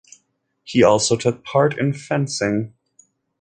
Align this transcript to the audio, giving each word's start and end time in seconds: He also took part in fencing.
He 0.63 0.81
also 0.81 1.15
took 1.15 1.43
part 1.43 1.77
in 1.77 1.93
fencing. 1.93 2.73